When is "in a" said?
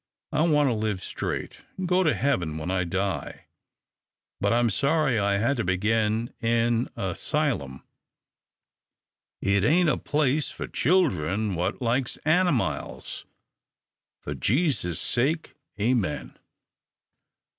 6.39-7.13